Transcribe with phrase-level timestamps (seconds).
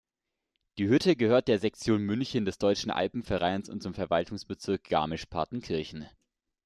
[0.79, 6.09] Die Hütte gehört der Sektion München des Deutschen Alpenvereins und zum Verwaltungsbezirk Garmisch-Partenkirchen.